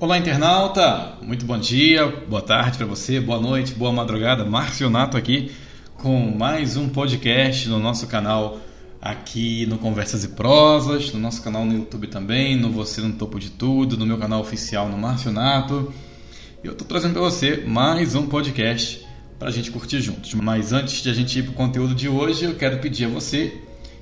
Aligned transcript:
Olá, 0.00 0.16
internauta! 0.16 1.18
Muito 1.22 1.44
bom 1.44 1.58
dia, 1.58 2.06
boa 2.06 2.40
tarde 2.40 2.78
para 2.78 2.86
você, 2.86 3.18
boa 3.18 3.40
noite, 3.40 3.74
boa 3.74 3.90
madrugada. 3.92 4.44
Márcio 4.44 4.88
Nato 4.88 5.16
aqui 5.16 5.50
com 5.96 6.30
mais 6.30 6.76
um 6.76 6.88
podcast 6.88 7.68
no 7.68 7.80
nosso 7.80 8.06
canal 8.06 8.60
aqui 9.02 9.66
no 9.66 9.76
Conversas 9.76 10.22
e 10.22 10.28
Prosas, 10.28 11.12
no 11.12 11.18
nosso 11.18 11.42
canal 11.42 11.64
no 11.64 11.74
YouTube 11.74 12.06
também, 12.06 12.54
no 12.54 12.70
Você 12.70 13.00
no 13.00 13.12
Topo 13.14 13.40
de 13.40 13.50
Tudo, 13.50 13.96
no 13.96 14.06
meu 14.06 14.16
canal 14.18 14.40
oficial 14.40 14.88
no 14.88 14.96
Márcio 14.96 15.32
Nato. 15.32 15.92
Eu 16.62 16.74
estou 16.74 16.86
trazendo 16.86 17.14
para 17.14 17.22
você 17.22 17.64
mais 17.66 18.14
um 18.14 18.28
podcast 18.28 19.04
para 19.36 19.48
a 19.48 19.52
gente 19.52 19.72
curtir 19.72 20.00
juntos. 20.00 20.32
Mas 20.34 20.72
antes 20.72 21.02
de 21.02 21.10
a 21.10 21.12
gente 21.12 21.40
ir 21.40 21.42
para 21.42 21.50
o 21.50 21.54
conteúdo 21.54 21.92
de 21.92 22.08
hoje, 22.08 22.44
eu 22.44 22.54
quero 22.54 22.78
pedir 22.78 23.06
a 23.06 23.08
você 23.08 23.52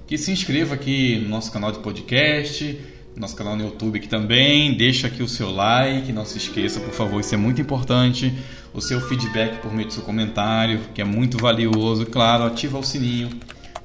que 0.06 0.18
se 0.18 0.30
inscreva 0.30 0.74
aqui 0.74 1.18
no 1.20 1.30
nosso 1.30 1.50
canal 1.50 1.72
de 1.72 1.78
podcast 1.78 2.95
nosso 3.16 3.34
canal 3.34 3.56
no 3.56 3.64
YouTube 3.64 3.98
aqui 3.98 4.08
também. 4.08 4.76
Deixa 4.76 5.06
aqui 5.06 5.22
o 5.22 5.28
seu 5.28 5.50
like, 5.50 6.12
não 6.12 6.24
se 6.24 6.38
esqueça, 6.38 6.80
por 6.80 6.92
favor, 6.92 7.20
isso 7.20 7.34
é 7.34 7.38
muito 7.38 7.60
importante. 7.60 8.32
O 8.74 8.80
seu 8.80 9.00
feedback 9.00 9.60
por 9.62 9.72
meio 9.72 9.88
do 9.88 9.94
seu 9.94 10.02
comentário, 10.02 10.80
que 10.94 11.00
é 11.00 11.04
muito 11.04 11.38
valioso. 11.38 12.04
Claro, 12.06 12.44
ativa 12.44 12.78
o 12.78 12.84
sininho. 12.84 13.30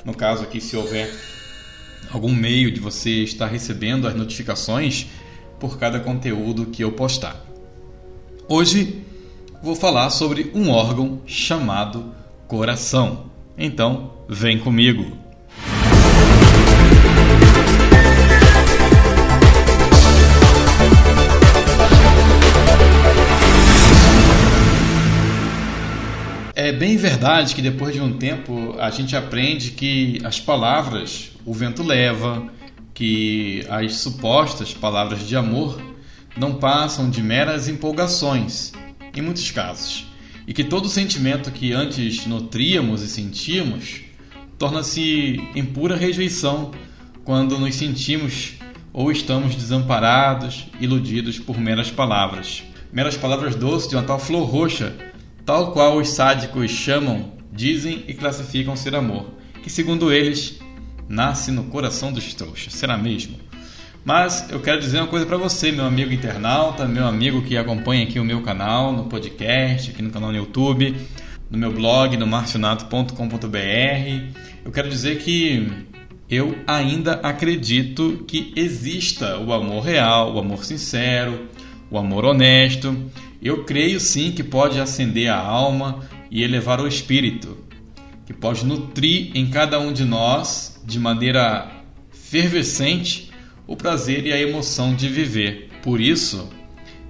No 0.04 0.14
caso 0.14 0.44
aqui, 0.44 0.60
se 0.60 0.76
houver 0.76 1.10
algum 2.12 2.34
meio 2.34 2.72
de 2.72 2.80
você 2.80 3.24
estar 3.24 3.48
recebendo 3.48 4.08
as 4.08 4.16
notificações 4.16 5.08
por 5.60 5.78
cada 5.78 6.00
conteúdo 6.00 6.66
que 6.66 6.84
eu 6.84 6.92
postar. 6.92 7.46
Hoje 8.50 9.02
vou 9.64 9.76
falar 9.76 10.10
sobre 10.10 10.52
um 10.54 10.70
órgão 10.70 11.22
chamado 11.26 12.14
coração. 12.48 13.32
Então, 13.58 14.12
vem 14.28 14.60
comigo. 14.60 15.21
É 26.64 26.72
bem 26.72 26.96
verdade 26.96 27.56
que 27.56 27.62
depois 27.62 27.92
de 27.92 28.00
um 28.00 28.14
tempo 28.14 28.76
a 28.78 28.92
gente 28.92 29.16
aprende 29.16 29.72
que 29.72 30.22
as 30.24 30.40
palavras 30.40 31.32
o 31.44 31.56
vento 31.56 31.82
leva, 31.82 32.48
que 32.94 33.66
as 33.68 33.96
supostas 33.96 34.72
palavras 34.72 35.28
de 35.28 35.36
amor 35.36 35.82
não 36.38 36.54
passam 36.54 37.10
de 37.10 37.20
meras 37.20 37.68
empolgações, 37.68 38.74
em 39.18 39.22
muitos 39.24 39.50
casos, 39.50 40.06
e 40.46 40.54
que 40.54 40.64
todo 40.64 40.88
sentimento 40.88 41.50
que 41.50 41.74
antes 41.74 42.28
nutríamos 42.28 43.02
e 43.02 43.08
sentíamos 43.08 44.02
torna-se 44.60 45.42
em 45.56 45.66
pura 45.66 45.96
rejeição 45.96 46.70
quando 47.24 47.58
nos 47.58 47.74
sentimos 47.74 48.54
ou 48.94 49.12
estamos 49.12 49.56
desamparados, 49.56 50.68
iludidos 50.80 51.40
por 51.40 51.60
meras 51.60 51.90
palavras. 51.90 52.62
Meras 52.94 53.18
palavras 53.18 53.56
doces 53.56 53.90
de 53.90 53.96
uma 53.96 54.04
tal 54.04 54.20
flor 54.20 54.48
roxa 54.48 55.10
tal 55.46 55.72
qual 55.72 55.98
os 55.98 56.10
sádicos 56.10 56.72
chamam, 56.72 57.32
dizem 57.52 58.04
e 58.08 58.14
classificam 58.14 58.76
ser 58.76 58.96
amor, 58.96 59.26
que 59.64 59.70
segundo 59.70 60.12
eles 60.12 60.60
nasce 61.08 61.52
no 61.52 61.66
coração 61.66 62.12
dos 62.12 62.34
trouxas. 62.34 62.74
Será 62.74 62.98
mesmo? 62.98 63.38
Mas 64.04 64.50
eu 64.50 64.60
quero 64.60 64.80
dizer 64.80 64.98
uma 64.98 65.08
coisa 65.08 65.26
para 65.26 65.38
você, 65.38 65.72
meu 65.72 65.86
amigo 65.86 66.12
internauta, 66.12 66.88
meu 66.88 67.06
amigo 67.06 67.44
que 67.44 67.56
acompanha 67.56 68.04
aqui 68.04 68.20
o 68.20 68.24
meu 68.24 68.42
canal, 68.42 68.92
no 68.92 69.06
podcast, 69.06 69.92
aqui 69.92 70.02
no 70.02 70.10
canal 70.10 70.32
no 70.32 70.38
YouTube, 70.38 70.96
no 71.50 71.58
meu 71.58 71.72
blog, 71.72 72.18
no 72.18 72.26
marcionato.com.br. 72.26 74.38
Eu 74.66 74.72
quero 74.72 74.90
dizer 74.90 75.20
que 75.20 75.72
eu 76.28 76.58
ainda 76.66 77.14
acredito 77.22 78.24
que 78.28 78.52
exista 78.56 79.38
o 79.38 79.54
amor 79.54 79.84
real, 79.84 80.34
o 80.34 80.40
amor 80.40 80.66
sincero, 80.66 81.48
o 81.92 81.98
amor 81.98 82.26
honesto 82.26 82.98
eu 83.42 83.64
creio 83.64 84.00
sim 84.00 84.32
que 84.32 84.44
pode 84.44 84.80
acender 84.80 85.30
a 85.30 85.38
alma 85.38 86.08
e 86.30 86.44
elevar 86.44 86.80
o 86.80 86.88
espírito, 86.88 87.58
que 88.26 88.34
pode 88.34 88.66
nutrir 88.66 89.32
em 89.34 89.50
cada 89.50 89.80
um 89.80 89.92
de 89.92 90.06
nós, 90.06 90.80
de 90.86 91.00
maneira 91.00 91.72
fervescente, 92.12 93.32
o 93.66 93.76
prazer 93.76 94.26
e 94.26 94.32
a 94.32 94.40
emoção 94.40 94.94
de 94.94 95.10
viver. 95.10 95.70
Por 95.82 96.00
isso, 96.00 96.50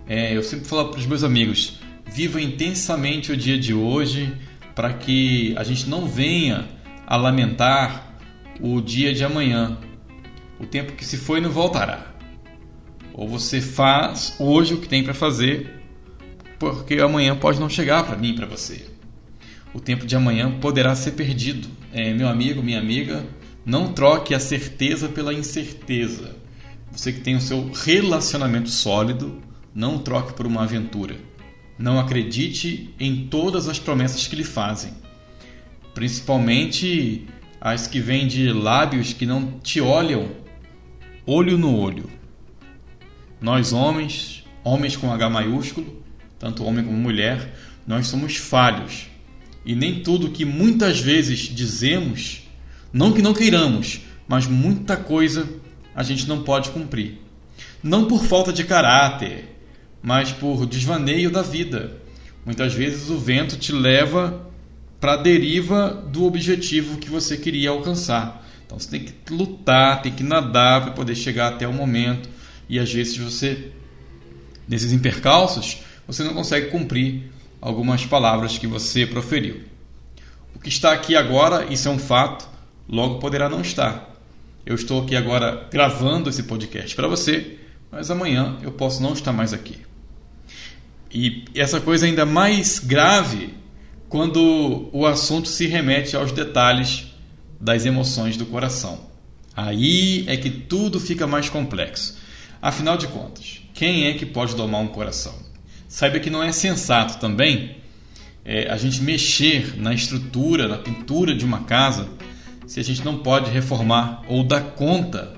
é, 0.08 0.36
eu 0.36 0.42
sempre 0.42 0.66
falo 0.68 0.90
para 0.90 1.00
os 1.00 1.06
meus 1.06 1.24
amigos: 1.24 1.80
viva 2.12 2.42
intensamente 2.42 3.32
o 3.32 3.38
dia 3.38 3.58
de 3.58 3.74
hoje, 3.74 4.34
para 4.74 4.94
que 4.94 5.54
a 5.58 5.64
gente 5.64 5.90
não 5.90 6.08
venha 6.08 6.68
a 7.06 7.18
lamentar 7.18 8.16
o 8.62 8.80
dia 8.80 9.14
de 9.14 9.24
amanhã. 9.24 9.78
O 10.60 10.66
tempo 10.66 10.94
que 10.94 11.04
se 11.04 11.18
foi 11.18 11.42
não 11.42 11.50
voltará. 11.50 12.14
Ou 13.14 13.28
você 13.28 13.60
faz 13.60 14.36
hoje 14.40 14.74
o 14.74 14.78
que 14.78 14.88
tem 14.88 15.04
para 15.04 15.14
fazer, 15.14 15.81
porque 16.62 17.00
amanhã 17.00 17.36
pode 17.36 17.60
não 17.60 17.68
chegar 17.68 18.04
para 18.04 18.16
mim 18.16 18.30
e 18.30 18.36
para 18.36 18.46
você. 18.46 18.86
O 19.74 19.80
tempo 19.80 20.06
de 20.06 20.16
amanhã 20.16 20.60
poderá 20.60 20.94
ser 20.94 21.14
perdido. 21.14 21.68
É, 21.92 22.14
meu 22.14 22.28
amigo, 22.28 22.62
minha 22.62 22.78
amiga, 22.78 23.26
não 23.66 23.94
troque 23.94 24.36
a 24.36 24.40
certeza 24.40 25.10
pela 25.10 25.34
incerteza. 25.34 26.36
Você 26.92 27.12
que 27.12 27.22
tem 27.22 27.36
o 27.36 27.42
seu 27.42 27.72
relacionamento 27.74 28.70
sólido, 28.70 29.42
não 29.74 29.98
troque 29.98 30.34
por 30.34 30.46
uma 30.46 30.62
aventura. 30.62 31.16
Não 31.80 32.00
acredite 32.00 32.94
em 33.00 33.26
todas 33.26 33.68
as 33.68 33.80
promessas 33.80 34.28
que 34.28 34.36
lhe 34.36 34.44
fazem, 34.44 34.94
principalmente 35.96 37.26
as 37.60 37.88
que 37.88 38.00
vêm 38.00 38.28
de 38.28 38.54
lábios 38.54 39.14
que 39.14 39.26
não 39.26 39.60
te 39.64 39.82
olham 39.82 40.30
olho 41.26 41.58
no 41.58 41.76
olho. 41.76 42.08
Nós 43.40 43.74
homens, 43.74 44.46
homens 44.64 44.96
com 44.96 45.12
H 45.12 45.28
maiúsculo, 45.28 46.01
tanto 46.42 46.64
homem 46.66 46.84
como 46.84 46.98
mulher, 46.98 47.54
nós 47.86 48.08
somos 48.08 48.36
falhos. 48.36 49.06
E 49.64 49.76
nem 49.76 50.02
tudo 50.02 50.32
que 50.32 50.44
muitas 50.44 51.00
vezes 51.00 51.42
dizemos, 51.42 52.42
não 52.92 53.14
que 53.14 53.22
não 53.22 53.32
queiramos, 53.32 54.02
mas 54.28 54.48
muita 54.48 54.98
coisa 54.98 55.48
a 55.94 56.02
gente 56.02 56.28
não 56.28 56.42
pode 56.42 56.72
cumprir. 56.72 57.20
Não 57.84 58.06
por 58.06 58.26
falta 58.26 58.52
de 58.52 58.64
caráter, 58.64 59.56
mas 60.02 60.32
por 60.32 60.66
desvaneio 60.66 61.30
da 61.30 61.44
vida. 61.44 61.98
Muitas 62.44 62.74
vezes 62.74 63.12
o 63.12 63.20
vento 63.20 63.56
te 63.56 63.72
leva 63.72 64.50
para 65.00 65.14
a 65.14 65.18
deriva 65.18 65.90
do 66.12 66.26
objetivo 66.26 66.98
que 66.98 67.10
você 67.10 67.38
queria 67.38 67.70
alcançar. 67.70 68.44
Então 68.66 68.80
você 68.80 68.90
tem 68.90 69.04
que 69.04 69.32
lutar, 69.32 70.02
tem 70.02 70.12
que 70.12 70.24
nadar 70.24 70.82
para 70.82 70.92
poder 70.92 71.14
chegar 71.14 71.50
até 71.50 71.68
o 71.68 71.74
momento. 71.74 72.28
E 72.68 72.80
às 72.80 72.92
vezes 72.92 73.16
você, 73.16 73.72
nesses 74.68 74.92
impercalços, 74.92 75.84
você 76.08 76.24
não 76.24 76.34
consegue 76.34 76.70
cumprir 76.70 77.32
algumas 77.62 78.06
palavras 78.06 78.58
que 78.58 78.68
você 78.68 79.06
proferiu. 79.06 79.62
O 80.56 80.60
que 80.60 80.70
está 80.70 80.92
aqui 80.92 81.16
agora, 81.16 81.66
isso 81.72 81.88
é 81.88 81.92
um 81.92 82.00
fato, 82.00 82.48
logo 82.88 83.20
poderá 83.20 83.48
não 83.48 83.62
estar. 83.62 84.16
Eu 84.66 84.76
estou 84.76 85.02
aqui 85.02 85.16
agora 85.16 85.68
gravando 85.72 86.30
esse 86.30 86.44
podcast 86.44 86.96
para 86.96 87.08
você, 87.08 87.58
mas 87.92 88.12
amanhã 88.12 88.58
eu 88.62 88.72
posso 88.72 89.02
não 89.02 89.14
estar 89.14 89.34
mais 89.34 89.54
aqui. 89.54 89.78
E 91.14 91.46
essa 91.56 91.82
coisa 91.82 92.06
é 92.06 92.10
ainda 92.10 92.26
mais 92.26 92.80
grave 92.80 93.54
quando 94.08 94.90
o 94.94 95.06
assunto 95.06 95.48
se 95.48 95.68
remete 95.68 96.16
aos 96.16 96.32
detalhes 96.32 97.08
das 97.60 97.86
emoções 97.86 98.38
do 98.38 98.46
coração. 98.46 99.10
Aí 99.56 100.24
é 100.28 100.38
que 100.38 100.50
tudo 100.50 101.00
fica 101.00 101.28
mais 101.28 101.50
complexo. 101.50 102.18
Afinal 102.62 102.98
de 102.98 103.08
contas, 103.08 103.62
quem 103.74 104.08
é 104.08 104.14
que 104.14 104.26
pode 104.26 104.56
domar 104.56 104.82
um 104.82 104.88
coração? 104.88 105.34
Saiba 105.92 106.22
que 106.22 106.30
não 106.30 106.42
é 106.42 106.54
sensato 106.54 107.20
também 107.20 107.76
é, 108.46 108.72
a 108.72 108.78
gente 108.78 109.04
mexer 109.04 109.78
na 109.78 109.94
estrutura, 109.94 110.66
na 110.66 110.78
pintura 110.78 111.36
de 111.36 111.44
uma 111.44 111.64
casa, 111.64 112.08
se 112.66 112.80
a 112.80 112.84
gente 112.84 113.04
não 113.04 113.18
pode 113.18 113.52
reformar 113.52 114.24
ou 114.30 114.42
dar 114.42 114.62
conta 114.62 115.34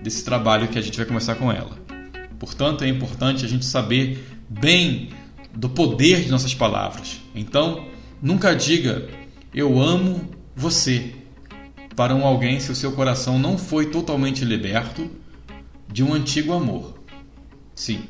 desse 0.00 0.24
trabalho 0.24 0.68
que 0.68 0.78
a 0.78 0.80
gente 0.80 0.96
vai 0.96 1.04
começar 1.04 1.34
com 1.34 1.50
ela. 1.50 1.76
Portanto, 2.38 2.84
é 2.84 2.88
importante 2.88 3.44
a 3.44 3.48
gente 3.48 3.64
saber 3.64 4.24
bem 4.48 5.08
do 5.52 5.68
poder 5.68 6.22
de 6.22 6.30
nossas 6.30 6.54
palavras. 6.54 7.20
Então, 7.34 7.88
nunca 8.22 8.54
diga 8.54 9.08
eu 9.52 9.82
amo 9.82 10.30
você 10.54 11.16
para 11.96 12.14
um 12.14 12.24
alguém 12.24 12.60
se 12.60 12.70
o 12.70 12.76
seu 12.76 12.92
coração 12.92 13.40
não 13.40 13.58
foi 13.58 13.86
totalmente 13.86 14.44
liberto 14.44 15.10
de 15.92 16.04
um 16.04 16.14
antigo 16.14 16.52
amor. 16.52 16.94
Sim, 17.74 18.04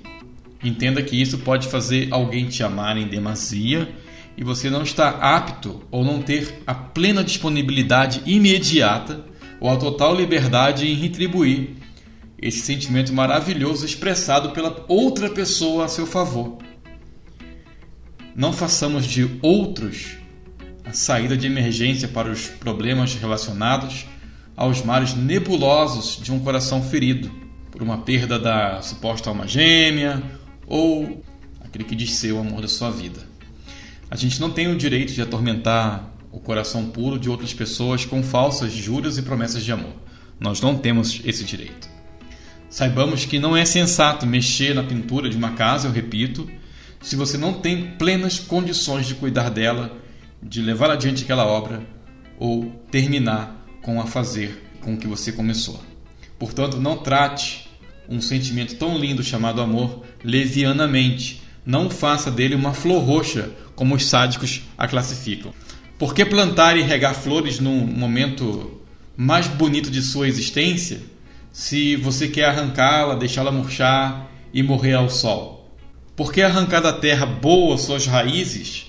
Entenda 0.63 1.03
que 1.03 1.21
isso 1.21 1.39
pode 1.39 1.69
fazer 1.69 2.09
alguém 2.11 2.47
te 2.47 2.63
amar 2.63 2.97
em 2.97 3.09
demasia 3.09 3.89
e 4.37 4.45
você 4.45 4.69
não 4.69 4.83
está 4.83 5.09
apto 5.09 5.83
ou 5.91 6.05
não 6.05 6.21
ter 6.21 6.63
a 6.67 6.75
plena 6.75 7.25
disponibilidade 7.25 8.23
imediata 8.27 9.25
ou 9.59 9.71
a 9.71 9.77
total 9.77 10.15
liberdade 10.15 10.87
em 10.87 10.95
retribuir 10.95 11.77
esse 12.41 12.61
sentimento 12.61 13.13
maravilhoso 13.13 13.85
expressado 13.85 14.51
pela 14.51 14.85
outra 14.89 15.29
pessoa 15.29 15.85
a 15.85 15.89
seu 15.89 16.07
favor. 16.07 16.59
Não 18.35 18.53
façamos 18.53 19.05
de 19.07 19.39
outros 19.43 20.17
a 20.85 20.93
saída 20.93 21.37
de 21.37 21.47
emergência 21.47 22.09
para 22.09 22.31
os 22.31 22.49
problemas 22.49 23.15
relacionados 23.15 24.07
aos 24.57 24.83
mares 24.83 25.15
nebulosos 25.15 26.19
de 26.23 26.33
um 26.33 26.39
coração 26.39 26.83
ferido 26.83 27.31
por 27.71 27.83
uma 27.83 27.99
perda 27.99 28.39
da 28.39 28.81
suposta 28.83 29.29
alma 29.29 29.47
gêmea 29.47 30.40
ou 30.71 31.23
aquele 31.61 31.85
que 31.85 31.97
diz 31.97 32.13
ser 32.13 32.33
o 32.33 32.39
amor 32.39 32.63
da 32.63 32.69
sua 32.69 32.91
vida. 32.91 33.21
A 34.09 34.17
gente 34.17 34.41
não 34.41 34.51
tem 34.51 34.69
o 34.69 34.77
direito 34.77 35.13
de 35.13 35.21
atormentar 35.21 36.09
o 36.33 36.39
coração 36.39 36.87
puro 36.87 37.19
de 37.19 37.29
outras 37.29 37.53
pessoas 37.53 38.05
com 38.05 38.23
falsas 38.23 38.73
juras 38.73 39.19
e 39.19 39.23
promessas 39.23 39.65
de 39.65 39.73
amor. 39.73 39.93
Nós 40.39 40.61
não 40.61 40.79
temos 40.79 41.21
esse 41.25 41.45
direito. 41.45 41.89
Saibamos 42.71 43.25
que 43.25 43.41
não 43.41 43.57
é 43.57 43.65
sensato 43.65 44.25
mexer 44.27 44.75
na 44.75 44.85
pintura 44.85 45.29
de 45.29 45.37
uma 45.37 45.53
casa, 45.53 45.89
eu 45.89 45.93
repito, 45.93 46.49
se 47.03 47.17
você 47.17 47.37
não 47.37 47.55
tem 47.55 47.97
plenas 47.99 48.39
condições 48.39 49.07
de 49.07 49.17
cuidar 49.17 49.51
dela, 49.51 49.99
de 50.41 50.63
levar 50.63 50.91
adiante 50.91 51.25
aquela 51.25 51.45
obra 51.45 51.83
ou 52.39 52.71
terminar 52.91 53.67
com 53.83 54.01
a 54.01 54.07
fazer 54.07 54.71
com 54.81 54.97
que 54.97 55.09
você 55.09 55.33
começou. 55.33 55.81
Portanto, 56.39 56.81
não 56.81 56.97
trate 56.97 57.70
um 58.11 58.21
sentimento 58.21 58.75
tão 58.75 58.99
lindo 58.99 59.23
chamado 59.23 59.61
amor 59.61 60.03
levianamente. 60.25 61.43
Não 61.65 61.89
faça 61.89 62.31
dele 62.31 62.57
uma 62.57 62.75
flor 62.75 63.05
roxa, 63.05 63.51
como 63.77 63.95
os 63.95 64.07
sádicos 64.07 64.63
a 64.77 64.89
classificam. 64.89 65.55
Por 65.97 66.13
que 66.13 66.25
plantar 66.25 66.77
e 66.77 66.83
regar 66.83 67.15
flores 67.15 67.61
num 67.61 67.87
momento 67.87 68.81
mais 69.17 69.47
bonito 69.47 69.91
de 69.91 70.03
sua 70.03 70.27
existência 70.27 71.01
se 71.53 71.95
você 71.97 72.27
quer 72.27 72.47
arrancá-la, 72.47 73.15
deixá-la 73.15 73.53
murchar 73.53 74.29
e 74.53 74.63
morrer 74.63 74.95
ao 74.95 75.09
sol? 75.09 75.71
Por 76.17 76.33
que 76.33 76.43
arrancar 76.43 76.81
da 76.81 76.93
terra 76.93 77.27
boa 77.27 77.79
suas 77.79 78.07
raízes 78.07 78.87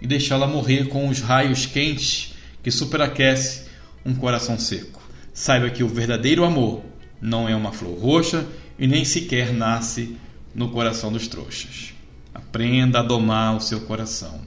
e 0.00 0.06
deixá-la 0.06 0.46
morrer 0.46 0.88
com 0.88 1.08
os 1.08 1.20
raios 1.20 1.66
quentes 1.66 2.34
que 2.62 2.70
superaquece 2.70 3.66
um 4.04 4.14
coração 4.14 4.58
seco? 4.58 5.02
Saiba 5.32 5.70
que 5.70 5.82
o 5.82 5.88
verdadeiro 5.88 6.44
amor 6.44 6.82
não 7.20 7.48
é 7.48 7.54
uma 7.54 7.72
flor 7.72 7.98
roxa 7.98 8.46
e 8.78 8.86
nem 8.86 9.04
sequer 9.04 9.52
nasce 9.52 10.16
no 10.54 10.68
coração 10.68 11.12
dos 11.12 11.26
trouxas. 11.26 11.92
Aprenda 12.34 13.00
a 13.00 13.02
domar 13.02 13.56
o 13.56 13.60
seu 13.60 13.80
coração. 13.82 14.40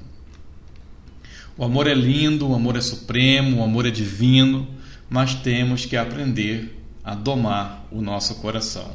O 1.58 1.64
amor 1.64 1.88
é 1.88 1.94
lindo, 1.94 2.50
o 2.50 2.54
amor 2.54 2.78
é 2.78 2.82
supremo, 2.82 3.58
o 3.58 3.64
amor 3.64 3.88
é 3.88 3.90
divino, 3.90 4.68
mas 5.10 5.34
temos 5.34 5.86
que 5.86 5.98
aprender 5.98 6.78
a 7.04 7.16
domar 7.16 7.88
o 7.92 8.02
nosso 8.02 8.36
coração. 8.36 8.92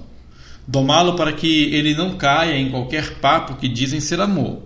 Domá-lo 0.67 1.17
para 1.17 1.33
que 1.33 1.65
ele 1.75 1.95
não 1.95 2.17
caia 2.17 2.57
em 2.57 2.71
qualquer 2.71 3.17
papo 3.17 3.57
que 3.57 3.67
dizem 3.67 3.99
ser 3.99 4.21
amor, 4.21 4.63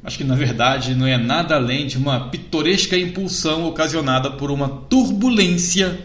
mas 0.00 0.16
que 0.16 0.22
na 0.22 0.36
verdade 0.36 0.94
não 0.94 1.06
é 1.06 1.18
nada 1.18 1.56
além 1.56 1.86
de 1.86 1.98
uma 1.98 2.28
pitoresca 2.28 2.96
impulsão 2.96 3.66
ocasionada 3.66 4.30
por 4.30 4.50
uma 4.50 4.68
turbulência 4.68 5.98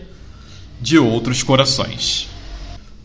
de 0.83 0.97
outros 0.97 1.41
corações. 1.41 2.27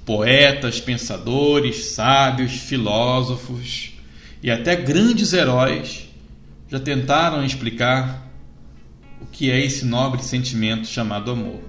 Poetas, 0.04 0.80
pensadores, 0.80 1.92
sábios, 1.92 2.52
filósofos 2.52 3.92
e 4.42 4.50
até 4.50 4.74
grandes 4.74 5.32
heróis 5.32 6.08
já 6.68 6.80
tentaram 6.80 7.44
explicar 7.44 8.28
o 9.20 9.26
que 9.26 9.48
é 9.48 9.64
esse 9.64 9.84
nobre 9.84 10.24
sentimento 10.24 10.88
chamado 10.88 11.30
amor. 11.30 11.60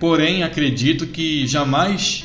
Porém, 0.00 0.42
acredito 0.42 1.06
que 1.06 1.46
jamais 1.46 2.24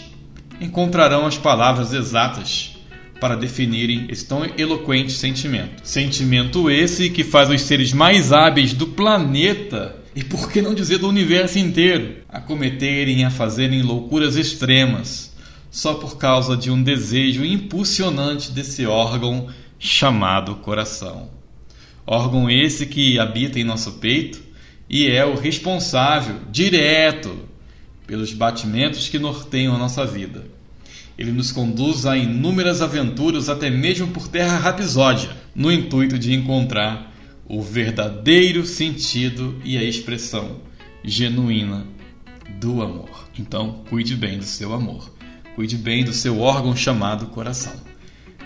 encontrarão 0.62 1.26
as 1.26 1.38
palavras 1.38 1.92
exatas 1.92 2.78
para 3.20 3.36
definirem 3.36 4.08
esse 4.10 4.26
tão 4.26 4.46
eloquente 4.58 5.12
sentimento. 5.12 5.86
Sentimento 5.86 6.72
esse 6.72 7.10
que 7.10 7.26
faz 7.26 7.50
os 7.50 7.62
seres 7.62 7.92
mais 7.92 8.32
hábeis 8.32 8.74
do 8.74 8.88
planeta 8.88 10.01
e 10.16 10.24
por 10.24 10.52
que 10.52 10.62
não 10.62 10.74
dizer 10.74 10.98
do 10.98 11.08
universo 11.08 11.58
inteiro 11.58 12.18
a 12.28 12.40
cometerem, 12.40 13.24
a 13.24 13.30
fazerem 13.30 13.82
loucuras 13.82 14.36
extremas 14.36 15.32
só 15.70 15.94
por 15.94 16.18
causa 16.18 16.58
de 16.58 16.70
um 16.70 16.84
desejo 16.84 17.46
impulsionante 17.46 18.52
desse 18.52 18.86
órgão 18.86 19.48
chamado 19.80 20.56
coração. 20.56 21.30
Órgão 22.06 22.50
esse 22.50 22.86
que 22.86 23.18
habita 23.18 23.58
em 23.58 23.64
nosso 23.64 23.94
peito 23.94 24.42
e 24.90 25.08
é 25.08 25.26
o 25.26 25.36
responsável 25.36 26.36
direto 26.52 27.48
pelos 28.06 28.34
batimentos 28.34 29.08
que 29.08 29.18
norteiam 29.18 29.74
a 29.74 29.78
nossa 29.78 30.06
vida. 30.06 30.44
Ele 31.18 31.32
nos 31.32 31.52
conduz 31.52 32.06
a 32.06 32.18
inúmeras 32.18 32.82
aventuras, 32.82 33.48
até 33.48 33.70
mesmo 33.70 34.08
por 34.08 34.28
terra 34.28 34.58
rapsódia, 34.58 35.30
no 35.56 35.72
intuito 35.72 36.20
de 36.20 36.34
encontrar 36.34 37.11
o 37.52 37.62
verdadeiro 37.62 38.66
sentido 38.66 39.60
e 39.66 39.78
a 39.78 39.84
expressão 39.84 40.62
genuína 41.04 41.86
do 42.62 42.82
amor. 42.82 43.28
Então, 43.38 43.84
cuide 43.90 44.16
bem 44.16 44.38
do 44.38 44.46
seu 44.46 44.74
amor. 44.74 45.14
Cuide 45.54 45.76
bem 45.76 46.06
do 46.06 46.14
seu 46.14 46.40
órgão 46.40 46.74
chamado 46.74 47.26
coração. 47.26 47.74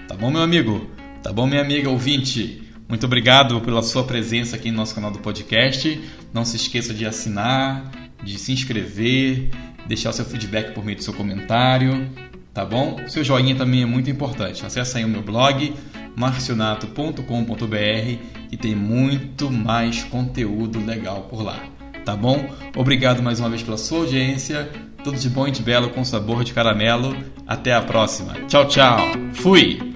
Tá 0.07 0.15
bom, 0.15 0.31
meu 0.31 0.41
amigo? 0.41 0.89
Tá 1.21 1.31
bom, 1.31 1.45
minha 1.45 1.61
amiga 1.61 1.87
ouvinte? 1.87 2.63
Muito 2.89 3.05
obrigado 3.05 3.61
pela 3.61 3.83
sua 3.83 4.03
presença 4.03 4.55
aqui 4.55 4.71
no 4.71 4.77
nosso 4.77 4.95
canal 4.95 5.11
do 5.11 5.19
podcast. 5.19 6.01
Não 6.33 6.43
se 6.43 6.55
esqueça 6.55 6.91
de 6.91 7.05
assinar, 7.05 7.91
de 8.23 8.39
se 8.39 8.51
inscrever, 8.53 9.51
deixar 9.87 10.09
o 10.09 10.13
seu 10.13 10.25
feedback 10.25 10.73
por 10.73 10.83
meio 10.83 10.97
do 10.97 11.03
seu 11.03 11.13
comentário, 11.13 12.09
tá 12.51 12.65
bom? 12.65 13.07
Seu 13.07 13.23
joinha 13.23 13.53
também 13.55 13.83
é 13.83 13.85
muito 13.85 14.09
importante. 14.09 14.65
Acesse 14.65 14.97
aí 14.97 15.05
o 15.05 15.07
meu 15.07 15.21
blog 15.21 15.75
marcionato.com.br 16.15 18.19
e 18.51 18.57
tem 18.57 18.75
muito 18.75 19.51
mais 19.51 20.03
conteúdo 20.03 20.83
legal 20.85 21.23
por 21.23 21.41
lá, 21.41 21.59
tá 22.03 22.15
bom? 22.15 22.49
Obrigado 22.75 23.21
mais 23.21 23.39
uma 23.39 23.49
vez 23.49 23.63
pela 23.63 23.77
sua 23.77 23.99
audiência. 23.99 24.69
Tudo 25.03 25.19
de 25.19 25.29
bom 25.29 25.47
e 25.47 25.51
de 25.51 25.61
belo 25.61 25.89
com 25.89 26.03
sabor 26.03 26.43
de 26.43 26.51
caramelo. 26.51 27.15
Até 27.45 27.73
a 27.73 27.81
próxima. 27.81 28.33
Tchau, 28.47 28.67
tchau. 28.67 28.99
Fui. 29.33 29.94